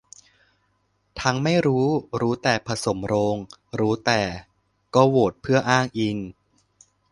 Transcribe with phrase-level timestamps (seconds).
[1.21, 1.85] ทั้งไม่รู้
[2.21, 3.37] รู้แต่ผสมโรง
[3.79, 4.21] รู้แต่
[4.95, 6.17] ก็โควตเพื่ออ้างอิง